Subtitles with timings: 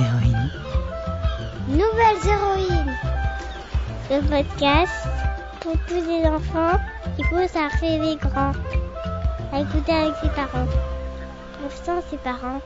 [0.00, 0.50] héroïnes.
[1.68, 2.96] Nouvelles héroïnes.
[4.10, 5.06] Le podcast
[5.60, 6.78] pour tous les enfants
[7.16, 8.52] qui poussent à rêver grand.
[9.52, 10.66] À écouter avec ses parents.
[11.64, 12.60] Ou sans ses parents.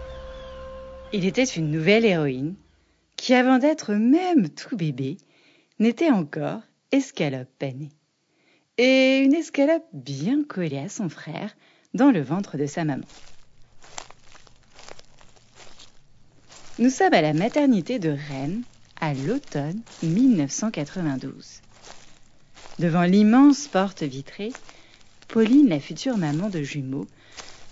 [1.12, 2.54] Il était une nouvelle héroïne
[3.16, 5.18] qui, avant d'être même tout bébé,
[5.79, 7.92] n'était encore escalope panée.
[8.79, 11.54] Et une escalope bien collée à son frère
[11.92, 13.06] dans le ventre de sa maman.
[16.78, 18.62] Nous sommes à la maternité de Rennes
[19.00, 21.62] à l'automne 1992.
[22.78, 24.52] Devant l'immense porte vitrée,
[25.27, 27.09] Pauline, la future maman de jumeaux,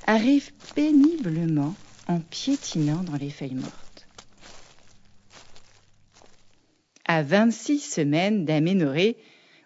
[0.08, 1.76] arrive péniblement
[2.08, 4.08] en piétinant dans les feuilles mortes.
[7.04, 9.18] À 26 semaines d'aménorrhée,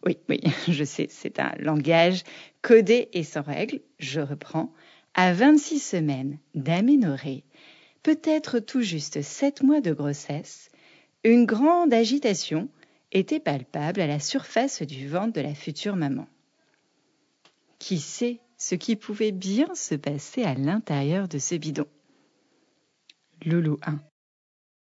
[0.04, 2.24] oui, oui, je sais, c'est un langage
[2.60, 4.70] codé et sans règles, je reprends,
[5.14, 7.44] à 26 semaines d'aménorrhée,
[8.02, 10.70] peut-être tout juste 7 mois de grossesse,
[11.24, 12.68] une grande agitation
[13.12, 16.26] était palpable à la surface du ventre de la future maman.
[17.78, 21.86] Qui sait ce qui pouvait bien se passer à l'intérieur de ce bidon?
[23.44, 23.98] Loulou 1.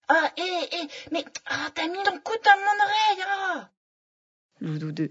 [0.09, 3.71] Ah, hé, hé, mais ah, t'as mis ton coude dans mon oreille, ah
[4.61, 5.11] Loulou 2.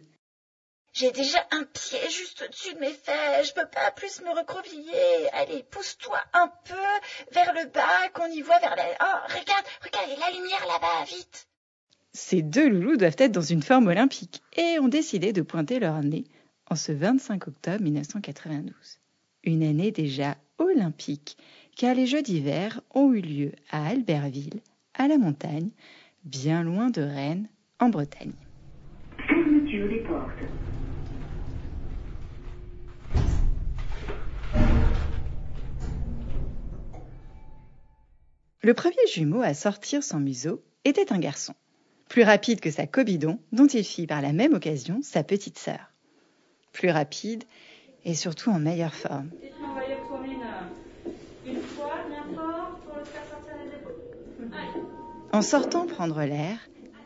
[1.00, 5.30] J'ai déjà un pied juste au-dessus de mes fesses, je peux pas plus me recroqueviller.
[5.34, 8.84] Allez, pousse-toi un peu vers le bas, qu'on y voit vers la...
[9.00, 11.48] Oh, regarde, regarde, il y a la lumière là-bas, vite
[12.14, 16.02] Ces deux loulous doivent être dans une forme olympique et ont décidé de pointer leur
[16.02, 16.24] nez
[16.68, 18.74] en ce 25 octobre 1992.
[19.44, 21.38] Une année déjà olympique,
[21.76, 24.62] car les Jeux d'hiver ont eu lieu à Albertville,
[24.96, 25.70] à la montagne,
[26.24, 28.34] bien loin de Rennes, en Bretagne.
[29.28, 30.77] Fermeture des portes.
[38.68, 41.54] Le premier jumeau à sortir son museau était un garçon,
[42.10, 45.94] plus rapide que sa cobidon, dont il fit par la même occasion sa petite sœur.
[46.74, 47.46] Plus rapide
[48.04, 49.32] et surtout en meilleure forme.
[55.32, 56.60] En sortant prendre l'air,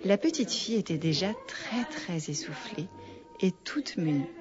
[0.03, 2.87] la petite fille était déjà très très essoufflée
[3.39, 4.33] et toute menue.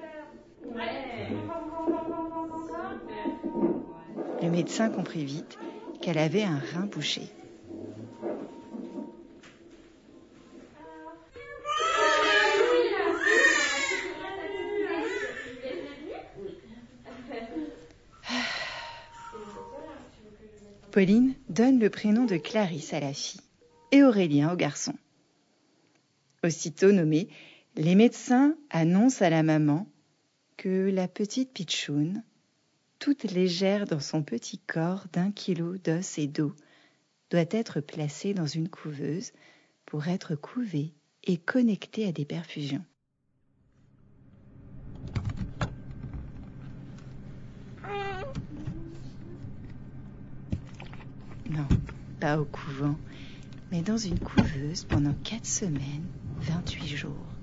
[4.41, 5.59] Le médecin comprit vite
[6.01, 7.21] qu'elle avait un rein bouché.
[20.91, 23.39] Pauline donne le prénom de Clarisse à la fille
[23.93, 24.93] et Aurélien au garçon.
[26.43, 27.29] Aussitôt nommés,
[27.77, 29.87] les médecins annoncent à la maman
[30.57, 32.23] que la petite Pichoune,
[33.01, 36.53] toute légère dans son petit corps d'un kilo d'os et d'eau,
[37.31, 39.31] doit être placée dans une couveuse
[39.87, 42.85] pour être couvée et connectée à des perfusions.
[51.49, 51.67] Non,
[52.19, 52.97] pas au couvent,
[53.71, 56.05] mais dans une couveuse pendant quatre semaines,
[56.41, 57.35] 28 jours,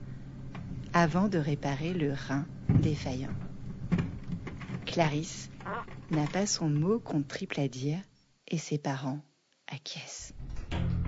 [0.92, 3.34] avant de réparer le rein défaillant.
[4.88, 5.50] Clarisse
[6.10, 7.98] n'a pas son mot contre triple à dire
[8.48, 9.20] et ses parents
[9.70, 10.32] acquiescent.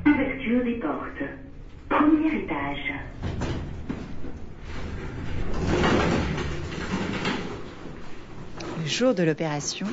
[0.07, 1.23] Ouverture des portes.
[1.89, 2.93] Premier étage.
[8.79, 9.87] Le jour de l'opération,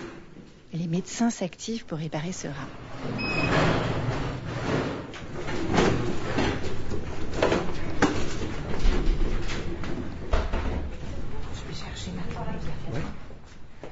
[0.74, 2.87] les médecins s'activent pour réparer ce rein.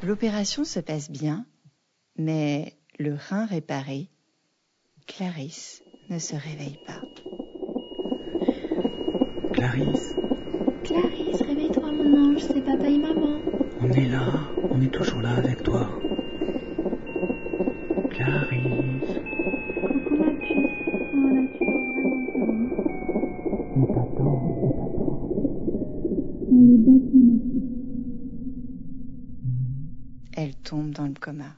[0.06, 1.48] L'opération se passe bien,
[2.16, 4.08] mais le rein réparé,
[5.08, 7.02] Clarisse ne se réveille pas.
[9.52, 10.16] Clarisse,
[10.84, 13.42] Clarisse, réveille-toi mon ange, c'est papa et maman.
[13.80, 16.00] on est là, on est toujours là avec toi.
[30.84, 31.56] Dans le coma.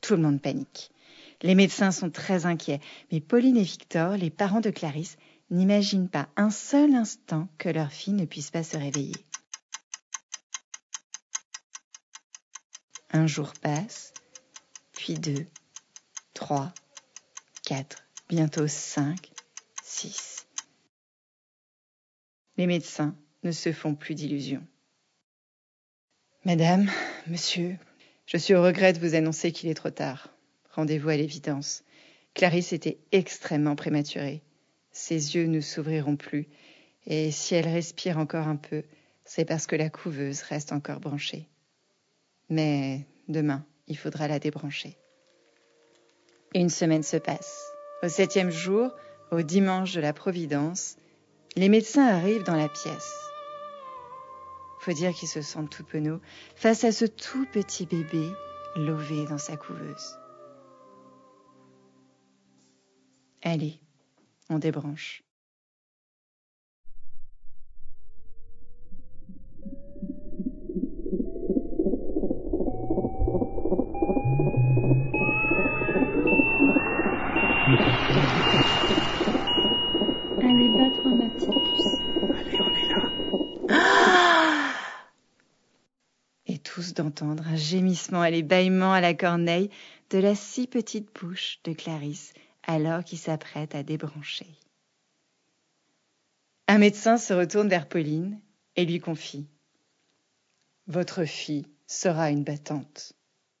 [0.00, 0.90] Tout le monde panique.
[1.42, 2.80] Les médecins sont très inquiets,
[3.10, 5.16] mais Pauline et Victor, les parents de Clarisse,
[5.50, 9.16] n'imaginent pas un seul instant que leur fille ne puisse pas se réveiller.
[13.10, 14.14] Un jour passe,
[14.92, 15.46] puis deux,
[16.32, 16.72] trois,
[17.64, 19.30] quatre, bientôt cinq,
[19.82, 20.46] six.
[22.56, 24.66] Les médecins ne se font plus d'illusions.
[26.44, 26.90] Madame,
[27.28, 27.76] monsieur,
[28.26, 30.28] je suis au regret de vous annoncer qu'il est trop tard.
[30.72, 31.84] Rendez-vous à l'évidence.
[32.34, 34.42] Clarisse était extrêmement prématurée.
[34.90, 36.48] Ses yeux ne s'ouvriront plus,
[37.06, 38.82] et si elle respire encore un peu,
[39.24, 41.46] c'est parce que la couveuse reste encore branchée.
[42.48, 44.96] Mais demain, il faudra la débrancher.
[46.56, 47.70] Une semaine se passe.
[48.02, 48.90] Au septième jour,
[49.30, 50.96] au dimanche de la Providence,
[51.54, 53.31] les médecins arrivent dans la pièce.
[54.82, 56.20] Faut dire qu'ils se sentent tout penauds
[56.56, 58.28] face à ce tout petit bébé
[58.74, 60.18] lové dans sa couveuse.
[63.42, 63.78] Allez,
[64.50, 65.22] on débranche.
[86.80, 89.70] D'entendre un gémissement et les bâillements à la corneille
[90.10, 92.32] de la si petite bouche de Clarisse
[92.62, 94.46] alors qu'il s'apprête à débrancher.
[96.68, 98.40] Un médecin se retourne vers Pauline
[98.76, 99.46] et lui confie
[100.86, 103.12] Votre fille sera une battante.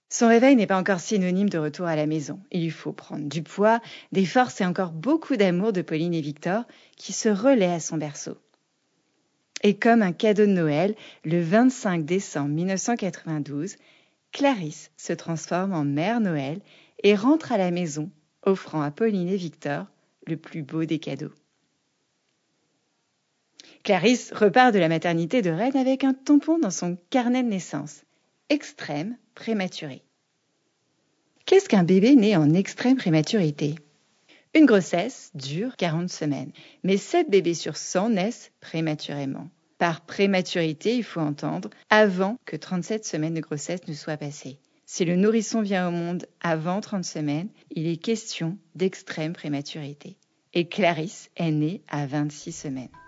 [0.08, 2.40] Son réveil n'est pas encore synonyme de retour à la maison.
[2.50, 3.80] Il lui faut prendre du poids,
[4.12, 6.64] des forces et encore beaucoup d'amour de Pauline et Victor
[6.96, 8.38] qui se relaient à son berceau.
[9.62, 10.94] Et comme un cadeau de Noël,
[11.24, 13.76] le 25 décembre 1992,
[14.32, 16.60] Clarisse se transforme en Mère Noël
[17.02, 18.10] et rentre à la maison,
[18.42, 19.86] offrant à Pauline et Victor
[20.26, 21.32] le plus beau des cadeaux.
[23.84, 28.02] Clarisse repart de la maternité de Rennes avec un tampon dans son carnet de naissance.
[28.48, 30.02] Extrême prématuré.
[31.46, 33.74] Qu'est-ce qu'un bébé né en extrême prématurité?
[34.54, 36.52] Une grossesse dure 40 semaines,
[36.84, 39.48] mais 7 bébés sur 100 naissent prématurément.
[39.78, 44.58] Par prématurité, il faut entendre avant que 37 semaines de grossesse ne soient passées.
[44.84, 50.18] Si le nourrisson vient au monde avant 30 semaines, il est question d'extrême prématurité.
[50.52, 53.01] Et Clarisse est née à 26 semaines.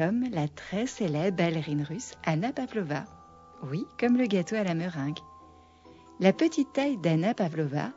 [0.00, 3.04] Comme la très célèbre ballerine russe Anna Pavlova.
[3.70, 5.18] Oui, comme le gâteau à la meringue.
[6.20, 7.92] La petite taille d'Anna Pavlova,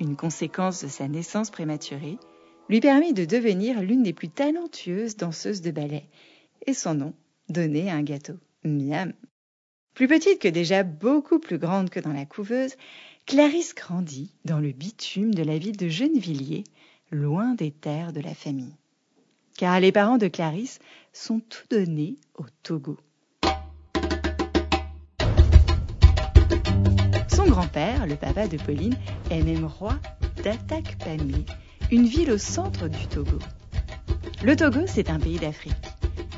[0.00, 2.18] une conséquence de sa naissance prématurée,
[2.68, 6.08] lui permit de devenir l'une des plus talentueuses danseuses de ballet,
[6.66, 7.14] et son nom
[7.48, 8.38] donné un gâteau.
[8.64, 9.12] Miam.
[9.94, 12.74] Plus petite que déjà beaucoup plus grande que dans la couveuse,
[13.24, 16.64] Clarisse grandit dans le bitume de la ville de Gennevilliers,
[17.12, 18.74] loin des terres de la famille.
[19.56, 20.80] Car les parents de Clarisse
[21.14, 22.98] sont tous donnés au Togo.
[27.28, 28.96] Son grand-père, le papa de Pauline,
[29.30, 29.94] est même roi
[30.44, 31.46] d'Atakpamé,
[31.90, 33.38] une ville au centre du Togo.
[34.44, 35.72] Le Togo, c'est un pays d'Afrique.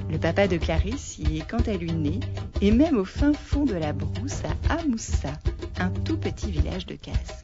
[0.08, 2.20] Le papa de Clarisse y est quant à lui né,
[2.60, 5.32] et même au fin fond de la brousse à Amoussa,
[5.80, 7.42] un tout petit village de casse.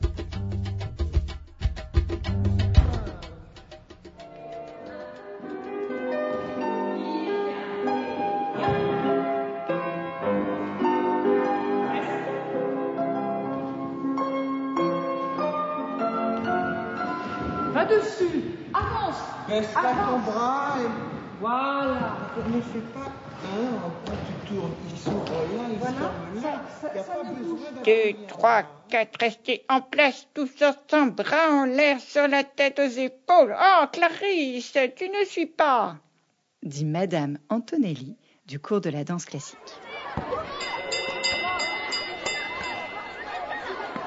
[19.54, 20.88] Avance Baisse pas ton bras et
[21.40, 22.16] Voilà
[22.48, 23.12] ne fais pas
[23.44, 24.72] un quand tu tournes.
[24.90, 26.62] Ils s'ouvrent là, ils se ferment là.
[26.82, 31.64] Il n'y a pas besoin Deux, trois, quatre, restez en place, tous ensemble, bras en
[31.66, 33.54] l'air, sur la tête, aux épaules.
[33.56, 35.96] Oh, Clarisse, tu ne suis pas.
[36.62, 39.58] dit Madame Antonelli du cours de la danse classique.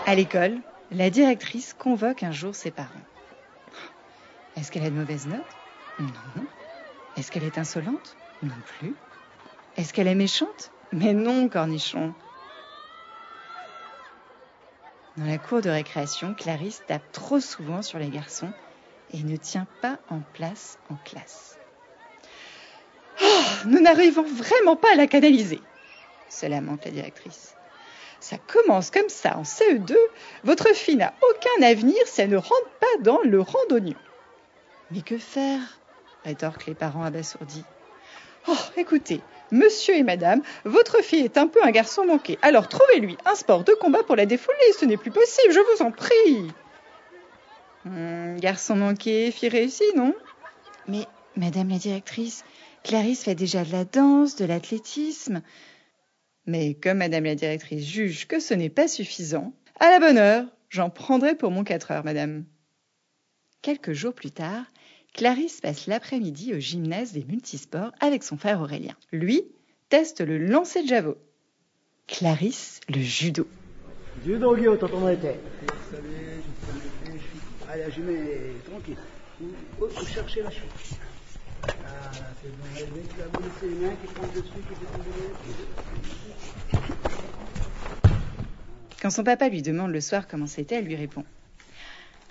[0.05, 0.59] À l'école,
[0.91, 2.91] la directrice convoque un jour ses parents.
[4.57, 5.55] Est-ce qu'elle a de mauvaises notes?
[5.99, 6.47] Non.
[7.15, 8.17] Est-ce qu'elle est insolente?
[8.41, 8.95] Non plus.
[9.75, 10.71] Est-ce qu'elle est méchante?
[10.91, 12.15] Mais non, cornichon.
[15.15, 18.51] Dans la cour de récréation, Clarisse tape trop souvent sur les garçons
[19.11, 21.59] et ne tient pas en place en classe.
[23.65, 25.61] Nous n'arrivons vraiment pas à la canaliser,
[26.29, 27.55] se lamente la directrice.
[28.19, 29.95] Ça commence comme ça en CE2.
[30.43, 33.97] Votre fille n'a aucun avenir si elle ne rentre pas dans le randonnion.
[34.91, 35.59] Mais que faire
[36.23, 37.63] rétorquent les parents abasourdis.
[38.47, 42.39] Oh, écoutez, monsieur et madame, votre fille est un peu un garçon manqué.
[42.41, 44.73] Alors trouvez-lui un sport de combat pour la défouler.
[44.79, 46.51] Ce n'est plus possible, je vous en prie.
[47.85, 50.13] Hum, garçon manqué, fille réussie, non?
[50.87, 52.45] Mais, madame la directrice,
[52.83, 55.41] Clarisse fait déjà de la danse, de l'athlétisme.
[56.45, 60.45] Mais comme madame la directrice juge que ce n'est pas suffisant, à la bonne heure,
[60.69, 62.45] j'en prendrai pour mon 4 heures, madame.
[63.61, 64.63] Quelques jours plus tard,
[65.17, 68.93] Clarisse passe l'après-midi au gymnase des multisports avec son frère Aurélien.
[69.11, 69.41] Lui
[69.89, 71.17] teste le lancer de javelot.
[72.05, 73.47] Clarisse, le judo.
[74.23, 75.39] Judo, Guillaume, t'entends dans les têtes.
[77.67, 78.97] Allez, je mets tranquille.
[79.79, 80.61] Vous cherchez la chute?
[81.63, 81.73] Ah,
[82.43, 82.63] c'est bon.
[82.75, 84.75] Allez, mec, la boule, c'est qui prend dessus, qui.
[89.01, 91.25] Quand son papa lui demande le soir comment c'était, elle lui répond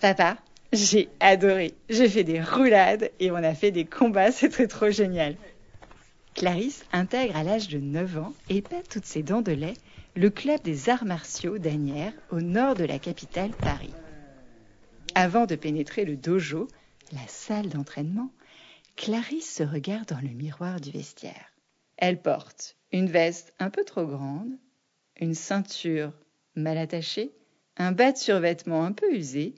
[0.01, 0.37] Papa,
[0.73, 1.75] j'ai adoré.
[1.89, 5.37] J'ai fait des roulades et on a fait des combats, c'était trop génial.
[6.35, 9.77] Clarisse intègre à l'âge de 9 ans et pète toutes ses dents de lait
[10.17, 13.95] le club des arts martiaux d'Anières au nord de la capitale Paris.
[15.15, 16.69] Avant de pénétrer le dojo,
[17.13, 18.31] la salle d'entraînement,
[18.97, 21.53] Clarisse se regarde dans le miroir du vestiaire.
[21.97, 24.59] Elle porte une veste un peu trop grande,
[25.21, 26.13] une ceinture
[26.55, 27.33] mal attachée,
[27.77, 29.55] un bas de survêtement un peu usé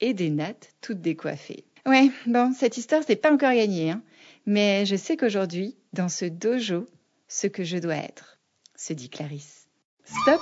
[0.00, 1.64] et des nattes toutes décoiffées.
[1.86, 4.02] Ouais, bon, cette histoire c'est pas encore gagné, hein,
[4.44, 6.86] mais je sais qu'aujourd'hui, dans ce dojo,
[7.28, 8.38] ce que je dois être,
[8.76, 9.68] se dit Clarisse.
[10.04, 10.40] Stop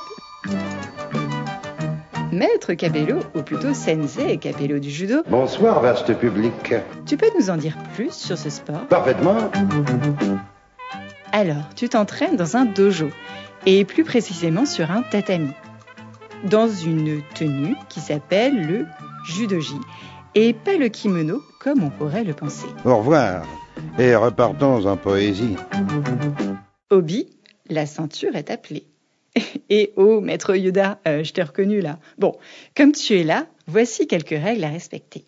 [2.32, 5.22] Maître Capello, ou plutôt Sensei Capello du judo.
[5.28, 6.74] Bonsoir, vaste public.
[7.06, 8.88] Tu peux nous en dire plus sur ce sport?
[8.88, 9.36] Parfaitement.
[11.30, 13.08] Alors, tu t'entraînes dans un dojo,
[13.66, 15.52] et plus précisément sur un tatami,
[16.44, 18.86] dans une tenue qui s'appelle le
[19.24, 19.76] judoji,
[20.34, 22.66] et pas le kimono comme on pourrait le penser.
[22.84, 23.46] Au revoir,
[23.98, 25.56] et repartons en poésie.
[26.90, 27.28] Obi,
[27.68, 28.86] la ceinture est appelée.
[29.68, 31.98] Et oh, maître Yoda, euh, je t'ai reconnu là.
[32.18, 32.36] Bon,
[32.76, 35.24] comme tu es là, voici quelques règles à respecter.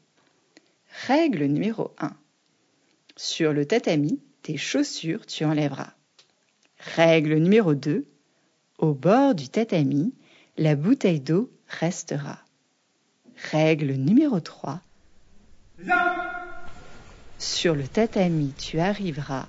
[1.07, 2.13] Règle numéro 1.
[3.17, 5.93] Sur le tatami, tes chaussures tu enlèveras.
[6.79, 8.07] Règle numéro 2.
[8.79, 10.15] Au bord du tatami,
[10.57, 12.39] la bouteille d'eau restera.
[13.37, 14.81] Règle numéro 3.
[17.39, 19.47] Sur le tatami, tu arriveras.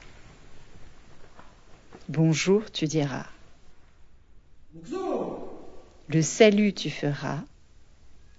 [2.10, 3.28] Bonjour, tu diras.
[6.10, 7.44] Le salut tu feras,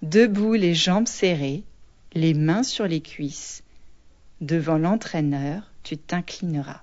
[0.02, 1.64] debout les jambes serrées,
[2.14, 3.62] les mains sur les cuisses.
[4.40, 6.82] Devant l'entraîneur, tu t'inclineras.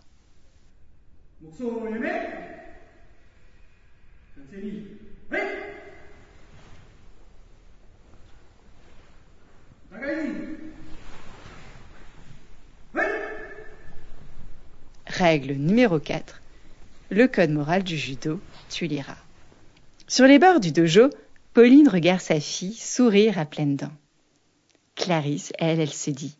[15.07, 16.41] Règle numéro 4.
[17.09, 19.17] Le code moral du judo, tu liras.
[20.07, 21.09] Sur les bords du dojo,
[21.53, 23.93] Pauline regarde sa fille sourire à pleines dents.
[24.95, 26.37] Clarisse, elle, elle se dit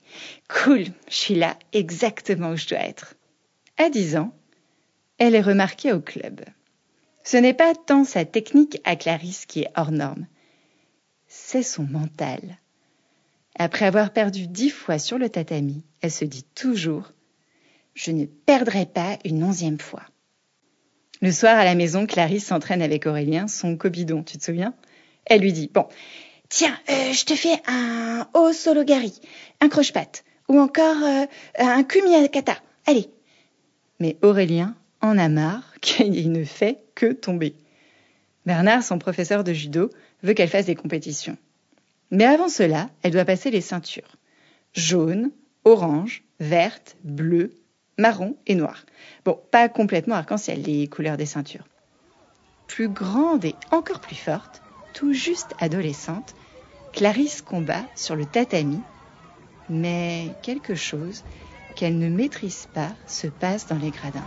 [0.50, 3.16] Cool, je suis là exactement où je dois être.
[3.78, 4.34] À 10 ans,
[5.18, 6.42] elle est remarquée au club.
[7.24, 10.28] Ce n'est pas tant sa technique à Clarisse qui est hors norme,
[11.28, 12.58] c'est son mental.
[13.58, 17.14] Après avoir perdu dix fois sur le tatami, elle se dit toujours
[17.94, 20.04] Je ne perdrai pas une onzième fois.
[21.22, 24.74] Le soir à la maison, Clarisse s'entraîne avec Aurélien, son cobidon, tu te souviens?
[25.26, 25.88] Elle lui dit Bon,
[26.50, 29.20] tiens, euh, je te fais un haut sologari,
[29.62, 31.26] un croche-patte, ou encore euh,
[31.58, 32.58] un kata.
[32.86, 33.10] Allez
[34.02, 37.56] Mais Aurélien en a marre qu'il ne fait que tomber.
[38.46, 39.90] Bernard, son professeur de judo,
[40.24, 41.38] veut qu'elle fasse des compétitions.
[42.12, 44.18] Mais avant cela, elle doit passer les ceintures
[44.76, 45.32] jaune,
[45.64, 47.52] orange, verte, bleue,
[47.98, 48.86] marron et noir.
[49.24, 51.66] Bon, pas complètement arc-en-ciel les couleurs des ceintures.
[52.68, 54.62] Plus grande et encore plus forte,
[54.94, 56.34] tout juste adolescente,
[56.92, 58.82] Clarisse combat sur le tatami,
[59.70, 61.24] mais quelque chose
[61.76, 64.22] qu'elle ne maîtrise pas se passe dans les gradins.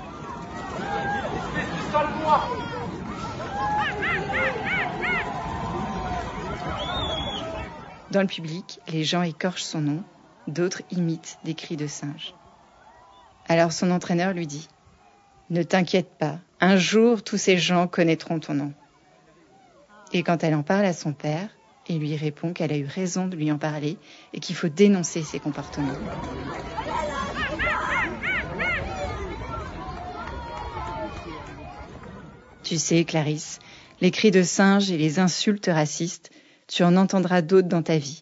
[8.10, 10.02] Dans le public, les gens écorchent son nom,
[10.46, 12.34] d'autres imitent des cris de singe.
[13.48, 14.68] Alors son entraîneur lui dit
[15.50, 18.72] Ne t'inquiète pas, un jour tous ces gens connaîtront ton nom.
[20.12, 21.50] Et quand elle en parle à son père,
[21.86, 23.98] il lui répond qu'elle a eu raison de lui en parler
[24.32, 25.96] et qu'il faut dénoncer ses comportements.
[32.62, 33.58] Tu sais, Clarisse,
[34.00, 36.30] les cris de singe et les insultes racistes,
[36.68, 38.20] tu en entendras d'autres dans ta vie.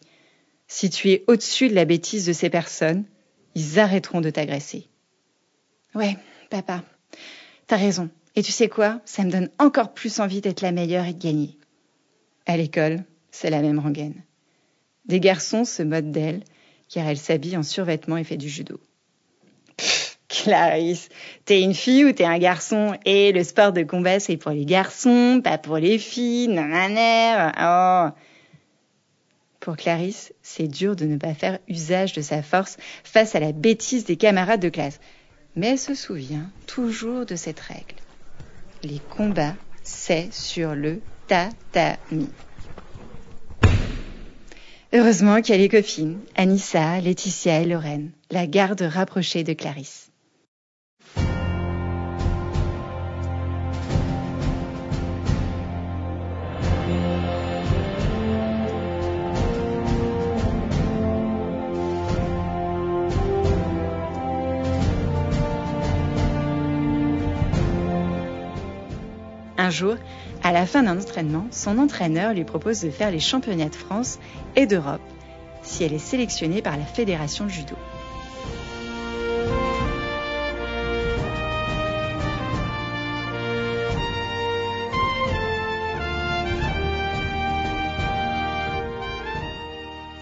[0.67, 3.05] Si tu es au-dessus de la bêtise de ces personnes,
[3.55, 4.87] ils arrêteront de t'agresser.
[5.93, 6.17] Ouais,
[6.49, 6.83] papa,
[7.67, 8.09] t'as raison.
[8.35, 9.01] Et tu sais quoi?
[9.05, 11.57] Ça me donne encore plus envie d'être la meilleure et de gagner.
[12.45, 14.23] À l'école, c'est la même rengaine.
[15.05, 16.43] Des garçons se moquent d'elle,
[16.89, 18.79] car elle s'habille en survêtement et fait du judo.
[20.27, 21.09] Clarisse,
[21.45, 22.95] t'es une fille ou t'es un garçon?
[23.05, 28.11] Et le sport de combat, c'est pour les garçons, pas pour les filles, nanana.
[28.13, 28.15] Oh
[29.67, 33.51] Pour Clarisse, c'est dur de ne pas faire usage de sa force face à la
[33.51, 35.01] bêtise des camarades de classe.
[35.57, 37.95] Mais elle se souvient toujours de cette règle.
[38.81, 42.29] Les combats, c'est sur le tatami.
[44.93, 50.06] Heureusement qu'il y a les copines, Anissa, Laetitia et Lorraine, la garde rapprochée de Clarisse.
[69.67, 69.97] Un jour,
[70.43, 74.17] à la fin d'un entraînement, son entraîneur lui propose de faire les championnats de France
[74.55, 75.01] et d'Europe
[75.61, 77.75] si elle est sélectionnée par la Fédération de judo.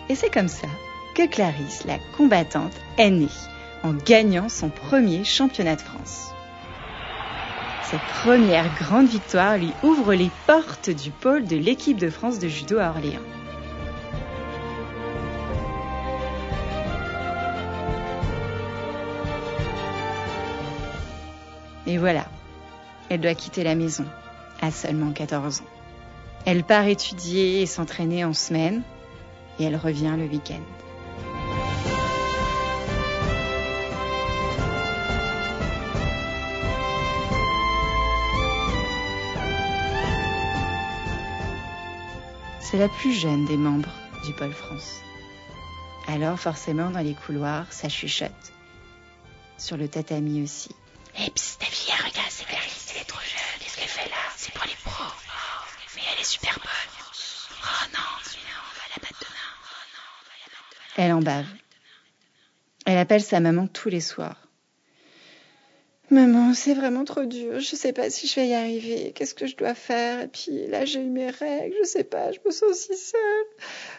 [0.09, 0.65] Et c'est comme ça
[1.13, 3.27] que Clarisse, la combattante, est née
[3.83, 6.34] en gagnant son premier championnat de France.
[7.89, 12.47] Cette première grande victoire lui ouvre les portes du pôle de l'équipe de France de
[12.47, 13.21] judo à Orléans.
[21.85, 22.25] Et voilà,
[23.09, 24.05] elle doit quitter la maison
[24.61, 25.65] à seulement 14 ans.
[26.47, 28.81] Elle part étudier et s'entraîner en semaine
[29.59, 30.84] et elle revient le week-end.
[42.75, 43.93] C'est la plus jeune des membres
[44.25, 44.99] du Pôle France.
[46.07, 48.51] Alors forcément dans les couloirs, ça chuchote.
[49.57, 50.75] Sur le tatami aussi.
[51.17, 53.59] Eh psst, ta fille, regarde, c'est Clarisse, elle est trop jeune.
[53.61, 54.17] Qu'est-ce qu'elle fait là?
[54.35, 55.05] C'est pour les pros.
[55.07, 55.65] Oh,
[55.95, 57.63] mais elle est super bonne.
[57.63, 60.97] Oh non, on va la battre demain.
[60.97, 61.47] Elle en bave.
[62.85, 64.44] Elle appelle sa maman tous les soirs.
[66.11, 67.59] Maman, c'est vraiment trop dur.
[67.59, 69.11] Je sais pas si je vais y arriver.
[69.15, 70.21] Qu'est-ce que je dois faire?
[70.21, 71.75] Et puis là, j'ai eu mes règles.
[71.81, 72.31] Je sais pas.
[72.31, 73.45] Je me sens si seule.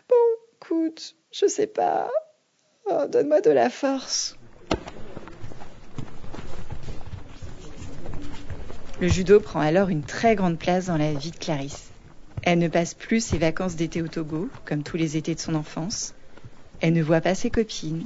[0.08, 0.14] Bon,
[0.54, 2.08] écoute, je sais pas.
[2.88, 4.38] Oh, donne-moi de la force.
[9.00, 11.90] Le judo prend alors une très grande place dans la vie de Clarisse.
[12.42, 15.56] Elle ne passe plus ses vacances d'été au Togo, comme tous les étés de son
[15.56, 16.14] enfance.
[16.80, 18.04] Elle ne voit pas ses copines.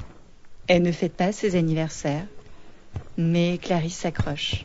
[0.66, 2.26] Elle ne fête pas ses anniversaires.
[3.22, 4.64] Mais Clarisse s'accroche.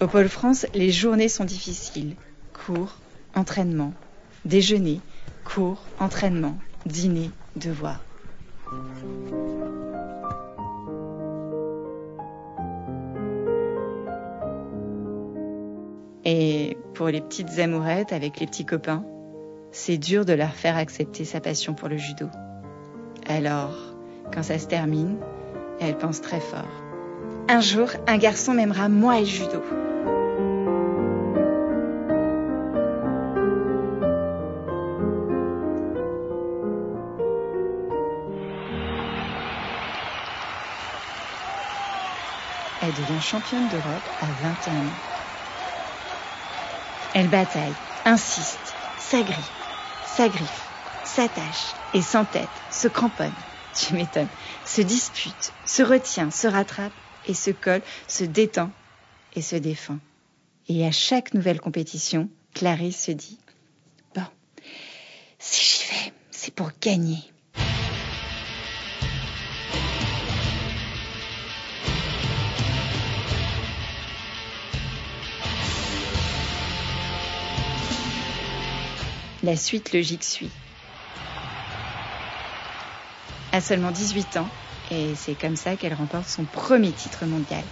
[0.00, 2.16] Au Pôle France, les journées sont difficiles.
[2.54, 2.96] Cours,
[3.34, 3.92] entraînement,
[4.46, 5.02] déjeuner,
[5.44, 6.56] cours, entraînement,
[6.86, 8.00] dîner, devoir.
[16.24, 19.04] Et pour les petites amourettes avec les petits copains,
[19.70, 22.30] c'est dur de leur faire accepter sa passion pour le judo.
[23.28, 23.76] Alors,
[24.32, 25.18] quand ça se termine,
[25.78, 26.85] elle pense très fort.
[27.48, 29.62] Un jour, un garçon m'aimera moi et judo.
[42.82, 43.84] Elle devient championne d'Europe
[44.20, 44.90] à 21 ans.
[47.14, 49.36] Elle bataille, insiste, s'agrippe,
[50.04, 50.68] s'agriffe,
[51.04, 53.30] s'attache et s'entête, se cramponne,
[53.72, 54.26] tu m'étonnes,
[54.64, 56.92] se dispute, se retient, se rattrape
[57.26, 58.70] et se colle, se détend
[59.34, 59.98] et se défend.
[60.68, 63.38] Et à chaque nouvelle compétition, Clarisse se dit
[64.14, 64.24] Bon,
[65.38, 67.18] si j'y vais, c'est pour gagner.
[79.42, 80.50] La suite logique suit.
[83.52, 84.48] À seulement 18 ans,
[84.90, 87.62] et c'est comme ça qu'elle remporte son premier titre mondial.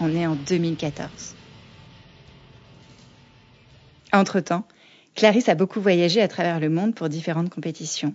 [0.00, 1.36] On est en 2014.
[4.12, 4.64] Entre-temps,
[5.14, 8.14] Clarisse a beaucoup voyagé à travers le monde pour différentes compétitions.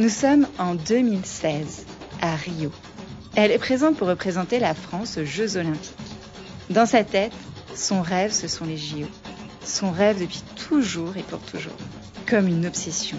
[0.00, 1.86] Nous sommes en 2016
[2.20, 2.70] à Rio.
[3.36, 5.92] Elle est présente pour représenter la France aux Jeux olympiques.
[6.70, 7.32] Dans sa tête,
[7.74, 9.06] son rêve, ce sont les JO.
[9.64, 11.76] Son rêve depuis toujours et pour toujours.
[12.28, 13.18] Comme une obsession.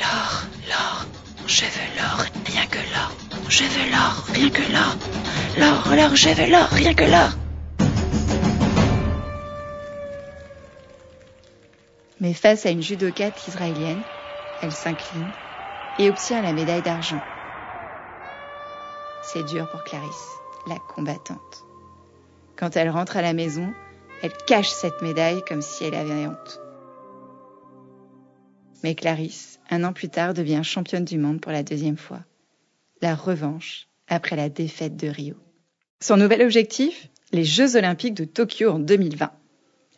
[0.00, 1.06] L'or, l'or,
[1.46, 3.12] je veux l'or, rien que l'or.
[3.48, 4.96] Je veux l'or, rien que l'or.
[5.58, 7.30] L'or, l'or, je veux l'or, rien que l'or.
[12.20, 14.02] Mais face à une judokate israélienne,
[14.62, 15.30] elle s'incline
[15.98, 17.20] et obtient la médaille d'argent.
[19.22, 20.28] C'est dur pour Clarisse.
[20.66, 21.64] la combattante.
[22.56, 23.72] Quand elle rentre à la maison,
[24.22, 26.60] elle cache cette médaille comme si elle avait honte.
[28.82, 32.20] Mais Clarisse, un an plus tard, devient championne du monde pour la deuxième fois.
[33.02, 35.34] La revanche après la défaite de Rio.
[36.00, 37.08] Son nouvel objectif?
[37.32, 39.32] Les Jeux olympiques de Tokyo en 2020.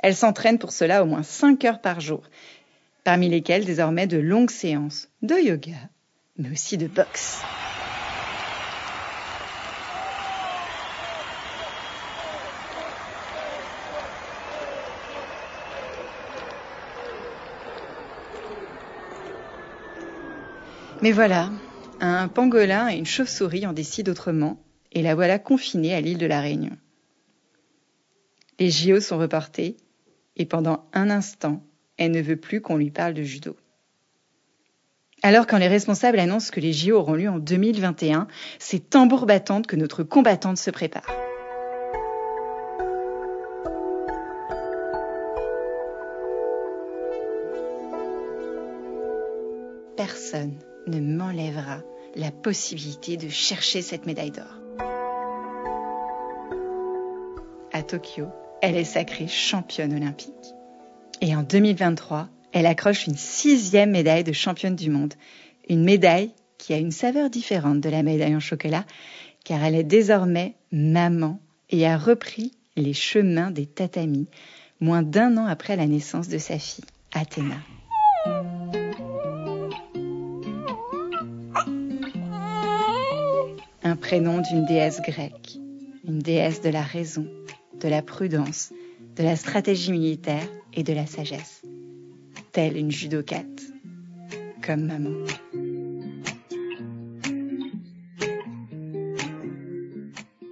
[0.00, 2.22] Elle s'entraîne pour cela au moins 5 heures par jour,
[3.04, 5.76] parmi lesquelles désormais de longues séances de yoga,
[6.36, 7.42] mais aussi de boxe.
[21.00, 21.50] Mais voilà,
[22.00, 26.26] un pangolin et une chauve-souris en décident autrement, et la voilà confinée à l'île de
[26.26, 26.76] la Réunion.
[28.58, 29.76] Les JO sont reportés,
[30.34, 31.62] et pendant un instant,
[31.98, 33.56] elle ne veut plus qu'on lui parle de judo.
[35.22, 38.26] Alors quand les responsables annoncent que les JO auront lieu en 2021,
[38.58, 41.27] c'est tambour battante que notre combattante se prépare.
[52.18, 54.58] La possibilité de chercher cette médaille d'or.
[57.72, 58.26] À Tokyo,
[58.60, 60.32] elle est sacrée championne olympique.
[61.20, 65.14] Et en 2023, elle accroche une sixième médaille de championne du monde.
[65.68, 68.84] Une médaille qui a une saveur différente de la médaille en chocolat,
[69.44, 74.26] car elle est désormais maman et a repris les chemins des tatamis
[74.80, 77.56] moins d'un an après la naissance de sa fille, Athéna.
[84.08, 85.58] Prénom d'une déesse grecque,
[86.06, 87.26] une déesse de la raison,
[87.78, 88.72] de la prudence,
[89.16, 91.60] de la stratégie militaire et de la sagesse,
[92.52, 93.60] telle une judokate,
[94.66, 95.10] comme maman.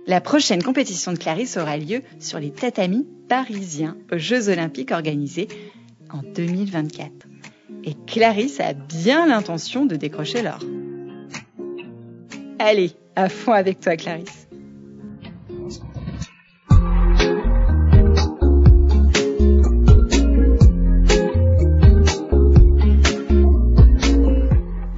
[0.07, 5.49] La prochaine compétition de Clarisse aura lieu sur les tatamis parisiens aux Jeux olympiques organisés
[6.11, 7.11] en 2024.
[7.85, 10.61] Et Clarisse a bien l'intention de décrocher l'or.
[12.59, 14.47] Allez, à fond avec toi Clarisse.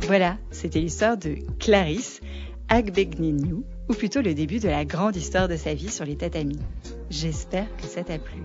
[0.07, 2.21] Voilà, c'était l'histoire de Clarisse
[2.69, 6.59] Agbegneniu, ou plutôt le début de la grande histoire de sa vie sur les tatamis.
[7.09, 8.43] J'espère que ça t'a plu.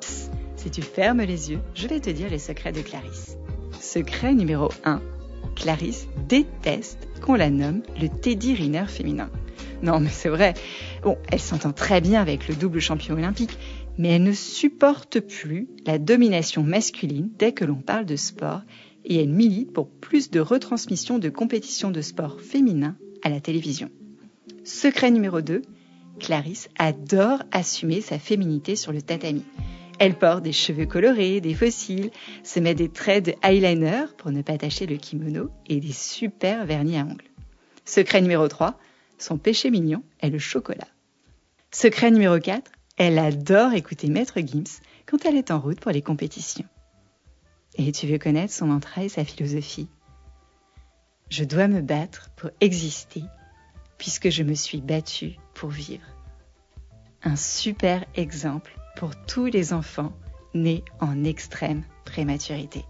[0.00, 3.36] Psst, si tu fermes les yeux, je vais te dire les secrets de Clarisse.
[3.78, 5.00] Secret numéro 1.
[5.54, 9.30] Clarisse déteste qu'on la nomme le Teddy Riner féminin.
[9.82, 10.54] Non, mais c'est vrai.
[11.02, 13.58] Bon, elle s'entend très bien avec le double champion olympique,
[13.98, 18.62] mais elle ne supporte plus la domination masculine dès que l'on parle de sport
[19.04, 23.90] et elle milite pour plus de retransmission de compétitions de sport féminin à la télévision.
[24.64, 25.62] Secret numéro 2,
[26.20, 29.42] Clarisse adore assumer sa féminité sur le tatami.
[30.04, 32.10] Elle porte des cheveux colorés, des fossiles,
[32.42, 36.66] se met des traits de eyeliner pour ne pas tacher le kimono et des super
[36.66, 37.30] vernis à ongles.
[37.84, 38.76] Secret numéro 3,
[39.18, 40.88] son péché mignon est le chocolat.
[41.70, 46.02] Secret numéro 4, elle adore écouter Maître Gims quand elle est en route pour les
[46.02, 46.66] compétitions.
[47.76, 49.86] Et tu veux connaître son mantra et sa philosophie?
[51.28, 53.22] Je dois me battre pour exister
[53.98, 56.08] puisque je me suis battue pour vivre.
[57.22, 60.12] Un super exemple pour tous les enfants
[60.54, 62.84] nés en extrême prématurité.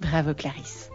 [0.00, 0.90] Bravo Clarisse.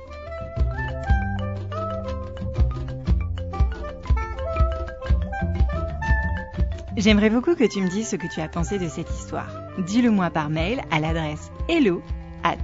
[6.98, 9.52] J'aimerais beaucoup que tu me dises ce que tu as pensé de cette histoire.
[9.86, 12.02] Dis-le moi par mail à l'adresse hello
[12.44, 12.58] at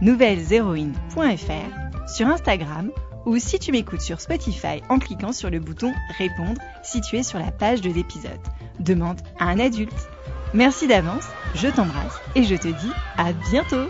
[0.00, 2.92] nouvelleshéroïnes.fr, sur Instagram
[3.26, 7.50] ou si tu m'écoutes sur Spotify en cliquant sur le bouton Répondre situé sur la
[7.50, 8.40] page de l'épisode.
[8.78, 10.08] Demande à un adulte.
[10.54, 13.88] Merci d'avance, je t'embrasse et je te dis à bientôt